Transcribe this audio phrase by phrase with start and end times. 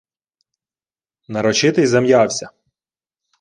[1.33, 2.47] Нарочитий зам'явся.